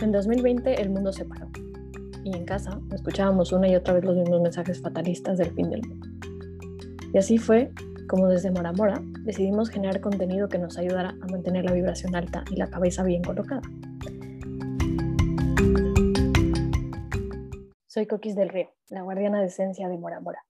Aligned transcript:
En 0.00 0.12
2020 0.12 0.80
el 0.80 0.90
mundo 0.90 1.12
se 1.12 1.24
paró 1.24 1.48
y 2.22 2.36
en 2.36 2.44
casa 2.44 2.80
escuchábamos 2.94 3.50
una 3.50 3.66
y 3.66 3.74
otra 3.74 3.94
vez 3.94 4.04
los 4.04 4.16
mismos 4.16 4.40
mensajes 4.40 4.80
fatalistas 4.80 5.38
del 5.38 5.50
fin 5.50 5.70
del 5.70 5.82
mundo. 5.88 6.06
Y 7.12 7.18
así 7.18 7.36
fue 7.36 7.72
como 8.08 8.28
desde 8.28 8.52
Mora 8.52 8.72
Mora 8.72 9.02
decidimos 9.24 9.70
generar 9.70 10.00
contenido 10.00 10.48
que 10.48 10.58
nos 10.58 10.78
ayudara 10.78 11.16
a 11.20 11.26
mantener 11.26 11.64
la 11.64 11.72
vibración 11.72 12.14
alta 12.14 12.44
y 12.48 12.54
la 12.54 12.70
cabeza 12.70 13.02
bien 13.02 13.24
colocada. 13.24 13.62
Soy 17.88 18.06
Coquis 18.06 18.36
del 18.36 18.50
Río, 18.50 18.70
la 18.90 19.02
guardiana 19.02 19.40
de 19.40 19.46
esencia 19.46 19.88
de 19.88 19.98
Mora 19.98 20.20
Mora. 20.20 20.44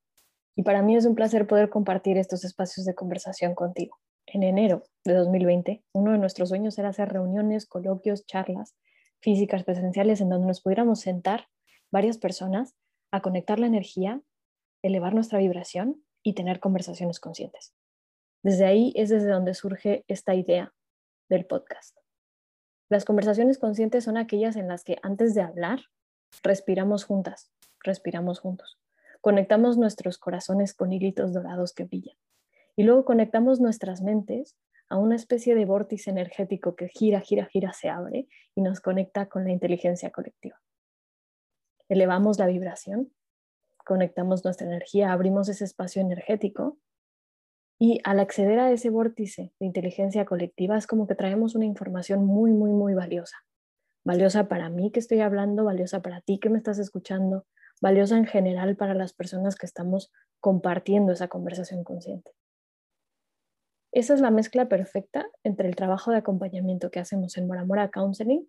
Y 0.56 0.62
para 0.62 0.82
mí 0.82 0.94
es 0.94 1.06
un 1.06 1.14
placer 1.14 1.46
poder 1.46 1.70
compartir 1.70 2.18
estos 2.18 2.44
espacios 2.44 2.84
de 2.84 2.94
conversación 2.94 3.54
contigo. 3.54 3.96
En 4.26 4.42
enero 4.42 4.82
de 5.06 5.14
2020, 5.14 5.82
uno 5.94 6.12
de 6.12 6.18
nuestros 6.18 6.50
sueños 6.50 6.78
era 6.78 6.90
hacer 6.90 7.08
reuniones, 7.08 7.64
coloquios, 7.64 8.26
charlas 8.26 8.74
físicas 9.20 9.64
presenciales 9.64 10.20
en 10.20 10.28
donde 10.28 10.46
nos 10.46 10.60
pudiéramos 10.60 11.00
sentar 11.00 11.48
varias 11.90 12.18
personas 12.18 12.74
a 13.10 13.20
conectar 13.20 13.58
la 13.58 13.66
energía, 13.66 14.20
elevar 14.82 15.14
nuestra 15.14 15.38
vibración 15.38 16.04
y 16.22 16.34
tener 16.34 16.60
conversaciones 16.60 17.20
conscientes. 17.20 17.74
Desde 18.42 18.66
ahí 18.66 18.92
es 18.96 19.08
desde 19.08 19.30
donde 19.30 19.54
surge 19.54 20.04
esta 20.08 20.34
idea 20.34 20.74
del 21.28 21.46
podcast. 21.46 21.96
Las 22.88 23.04
conversaciones 23.04 23.58
conscientes 23.58 24.04
son 24.04 24.16
aquellas 24.16 24.56
en 24.56 24.68
las 24.68 24.84
que 24.84 24.98
antes 25.02 25.34
de 25.34 25.42
hablar, 25.42 25.80
respiramos 26.42 27.04
juntas, 27.04 27.50
respiramos 27.82 28.40
juntos. 28.40 28.78
Conectamos 29.20 29.76
nuestros 29.76 30.18
corazones 30.18 30.74
con 30.74 30.92
hilitos 30.92 31.32
dorados 31.32 31.74
que 31.74 31.84
brillan. 31.84 32.16
Y 32.76 32.84
luego 32.84 33.04
conectamos 33.04 33.60
nuestras 33.60 34.00
mentes 34.00 34.56
a 34.88 34.96
una 34.98 35.16
especie 35.16 35.54
de 35.54 35.64
vórtice 35.64 36.10
energético 36.10 36.74
que 36.76 36.88
gira, 36.88 37.20
gira, 37.20 37.46
gira, 37.46 37.72
se 37.72 37.88
abre 37.88 38.28
y 38.54 38.62
nos 38.62 38.80
conecta 38.80 39.26
con 39.26 39.44
la 39.44 39.52
inteligencia 39.52 40.10
colectiva. 40.10 40.60
Elevamos 41.88 42.38
la 42.38 42.46
vibración, 42.46 43.12
conectamos 43.84 44.44
nuestra 44.44 44.66
energía, 44.66 45.12
abrimos 45.12 45.48
ese 45.48 45.64
espacio 45.64 46.02
energético 46.02 46.78
y 47.78 48.00
al 48.04 48.18
acceder 48.18 48.58
a 48.58 48.70
ese 48.72 48.90
vórtice 48.90 49.52
de 49.60 49.66
inteligencia 49.66 50.24
colectiva 50.24 50.76
es 50.76 50.86
como 50.86 51.06
que 51.06 51.14
traemos 51.14 51.54
una 51.54 51.64
información 51.64 52.24
muy, 52.24 52.52
muy, 52.52 52.70
muy 52.70 52.94
valiosa. 52.94 53.36
Valiosa 54.04 54.48
para 54.48 54.68
mí 54.68 54.90
que 54.90 55.00
estoy 55.00 55.20
hablando, 55.20 55.64
valiosa 55.64 56.02
para 56.02 56.20
ti 56.20 56.38
que 56.38 56.50
me 56.50 56.58
estás 56.58 56.78
escuchando, 56.78 57.46
valiosa 57.80 58.16
en 58.16 58.26
general 58.26 58.76
para 58.76 58.94
las 58.94 59.12
personas 59.12 59.54
que 59.54 59.66
estamos 59.66 60.12
compartiendo 60.40 61.12
esa 61.12 61.28
conversación 61.28 61.84
consciente. 61.84 62.30
Esa 63.92 64.14
es 64.14 64.20
la 64.20 64.30
mezcla 64.30 64.68
perfecta 64.68 65.26
entre 65.44 65.66
el 65.66 65.74
trabajo 65.74 66.10
de 66.10 66.18
acompañamiento 66.18 66.90
que 66.90 67.00
hacemos 67.00 67.38
en 67.38 67.46
Moramora 67.46 67.90
Counseling 67.90 68.46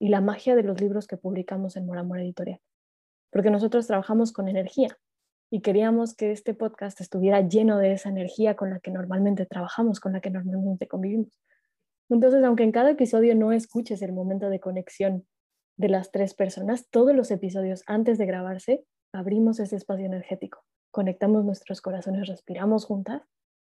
y 0.00 0.08
la 0.08 0.20
magia 0.20 0.56
de 0.56 0.64
los 0.64 0.80
libros 0.80 1.06
que 1.06 1.16
publicamos 1.16 1.76
en 1.76 1.86
Moramora 1.86 2.22
Editorial. 2.22 2.60
Porque 3.30 3.50
nosotros 3.50 3.86
trabajamos 3.86 4.32
con 4.32 4.48
energía 4.48 4.98
y 5.48 5.60
queríamos 5.62 6.16
que 6.16 6.32
este 6.32 6.54
podcast 6.54 7.00
estuviera 7.00 7.40
lleno 7.40 7.78
de 7.78 7.92
esa 7.92 8.08
energía 8.08 8.56
con 8.56 8.70
la 8.70 8.80
que 8.80 8.90
normalmente 8.90 9.46
trabajamos, 9.46 10.00
con 10.00 10.12
la 10.12 10.20
que 10.20 10.30
normalmente 10.30 10.88
convivimos. 10.88 11.40
Entonces, 12.08 12.42
aunque 12.42 12.64
en 12.64 12.72
cada 12.72 12.90
episodio 12.90 13.36
no 13.36 13.52
escuches 13.52 14.02
el 14.02 14.12
momento 14.12 14.48
de 14.48 14.58
conexión 14.58 15.24
de 15.76 15.88
las 15.88 16.10
tres 16.10 16.34
personas, 16.34 16.88
todos 16.90 17.14
los 17.14 17.30
episodios 17.30 17.84
antes 17.86 18.18
de 18.18 18.26
grabarse, 18.26 18.84
abrimos 19.12 19.60
ese 19.60 19.76
espacio 19.76 20.06
energético, 20.06 20.64
conectamos 20.90 21.44
nuestros 21.44 21.80
corazones, 21.80 22.28
respiramos 22.28 22.84
juntas 22.84 23.22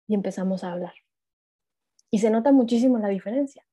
y 0.08 0.16
empezamos 0.16 0.64
a 0.64 0.72
hablar. 0.72 0.94
Y 2.10 2.20
se 2.20 2.30
nota 2.30 2.52
muchísimo 2.52 2.98
la 2.98 3.08
diferencia. 3.08 3.66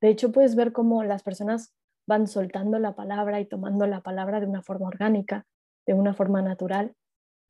De 0.00 0.08
hecho, 0.08 0.32
puedes 0.32 0.56
ver 0.56 0.72
cómo 0.72 1.04
las 1.04 1.22
personas 1.22 1.74
van 2.06 2.26
soltando 2.26 2.78
la 2.78 2.94
palabra 2.94 3.40
y 3.40 3.46
tomando 3.46 3.86
la 3.86 4.00
palabra 4.02 4.40
de 4.40 4.46
una 4.46 4.62
forma 4.62 4.88
orgánica, 4.88 5.46
de 5.86 5.94
una 5.94 6.14
forma 6.14 6.42
natural. 6.42 6.94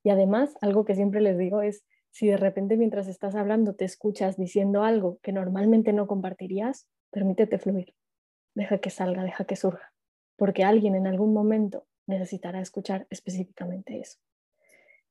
Y 0.03 0.11
además, 0.11 0.57
algo 0.61 0.85
que 0.85 0.95
siempre 0.95 1.21
les 1.21 1.39
digo 1.39 1.63
es, 1.63 1.85
si 2.11 2.29
de 2.29 2.39
repente 2.39 2.77
mientras 2.77 3.09
estás 3.09 3.35
hablando 3.35 3.75
te 3.75 3.85
escuchas 3.85 4.39
diciendo 4.39 4.85
algo 4.85 5.19
que 5.23 5.33
normalmente 5.33 5.93
no 5.93 6.07
compartirías, 6.07 6.89
permítete 7.11 7.59
fluir. 7.59 7.95
Deja 8.55 8.79
que 8.79 8.89
salga, 8.89 9.23
deja 9.23 9.45
que 9.45 9.57
surja, 9.57 9.93
porque 10.37 10.65
alguien 10.65 10.95
en 10.95 11.07
algún 11.07 11.35
momento 11.35 11.87
necesitará 12.07 12.61
escuchar 12.61 13.07
específicamente 13.11 14.01
eso. 14.01 14.19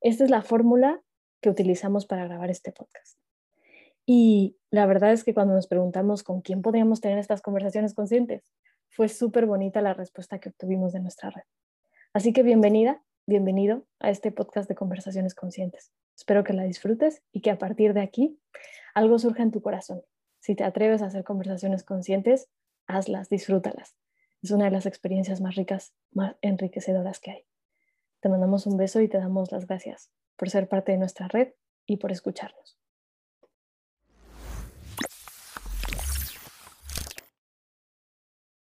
Esta 0.02 0.24
es 0.24 0.32
la 0.32 0.42
fórmula 0.42 1.02
que 1.46 1.52
utilizamos 1.52 2.08
para 2.08 2.26
grabar 2.26 2.50
este 2.50 2.72
podcast. 2.72 3.20
Y 4.04 4.58
la 4.72 4.88
verdad 4.88 5.12
es 5.12 5.24
que 5.24 5.36
cuando 5.36 5.54
nos 5.54 5.68
preguntamos 5.68 6.24
con 6.24 6.42
quién 6.42 6.64
podríamos 6.64 7.02
tener 7.02 7.20
estas 7.20 7.44
conversaciones 7.44 7.94
conscientes, 7.94 8.42
fue 8.90 9.10
súper 9.10 9.46
bonita 9.46 9.80
la 9.80 9.94
respuesta 9.94 10.40
que 10.40 10.50
obtuvimos 10.50 10.92
de 10.92 11.02
nuestra 11.02 11.30
red. 11.30 11.44
Así 12.14 12.34
que 12.34 12.42
bienvenida, 12.42 13.04
bienvenido 13.28 13.86
a 14.00 14.10
este 14.10 14.32
podcast 14.32 14.68
de 14.68 14.74
conversaciones 14.74 15.36
conscientes. 15.36 15.92
Espero 16.18 16.44
que 16.44 16.54
la 16.54 16.64
disfrutes 16.64 17.22
y 17.32 17.42
que 17.42 17.52
a 17.52 17.60
partir 17.60 17.94
de 17.94 18.02
aquí 18.02 18.40
algo 18.96 19.20
surja 19.20 19.44
en 19.44 19.52
tu 19.52 19.62
corazón. 19.62 20.02
Si 20.40 20.56
te 20.56 20.64
atreves 20.64 21.04
a 21.04 21.06
hacer 21.06 21.24
conversaciones 21.24 21.84
conscientes, 21.84 22.50
hazlas, 22.88 23.30
disfrútalas. 23.30 23.96
Es 24.42 24.50
una 24.50 24.66
de 24.66 24.72
las 24.72 24.88
experiencias 24.88 25.42
más 25.42 25.54
ricas, 25.54 25.94
más 26.12 26.38
enriquecedoras 26.42 27.20
que 27.20 27.30
hay. 27.30 27.46
Te 28.26 28.30
mandamos 28.30 28.66
un 28.66 28.76
beso 28.76 29.02
y 29.02 29.08
te 29.08 29.20
damos 29.20 29.52
las 29.52 29.68
gracias 29.68 30.10
por 30.36 30.50
ser 30.50 30.68
parte 30.68 30.92
de 30.92 30.98
nuestra 30.98 31.28
red 31.28 31.50
y 31.86 31.98
por 31.98 32.12
escucharnos. 32.12 32.80